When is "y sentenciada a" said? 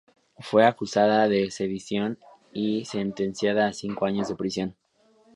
2.51-3.73